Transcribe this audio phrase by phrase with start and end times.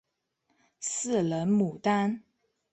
[0.79, 2.23] 四棱牡丹